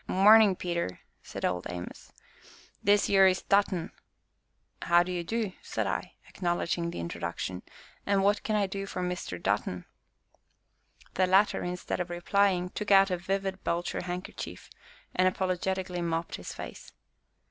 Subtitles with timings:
[0.07, 2.11] "Marnin', Peter!" said Old Amos,
[2.81, 3.91] "this yere is Dutton."
[4.81, 7.61] "How do you do?" said I, acknowledging the introduction,
[8.03, 9.39] "and what can I do for Mr.
[9.39, 9.85] Dutton?"
[11.13, 14.71] The latter, instead of replying, took out a vivid belcher handkerchief,
[15.13, 16.91] and apologetically mopped his face.